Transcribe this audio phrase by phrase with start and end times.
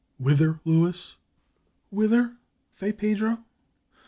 [0.17, 1.17] "Whither, Luis?"
[1.91, 2.35] "Whither,
[2.73, 3.37] Fray Pedro?